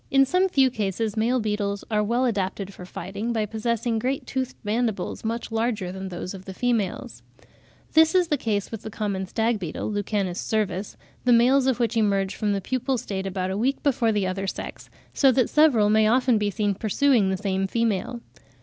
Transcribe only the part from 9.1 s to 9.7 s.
stag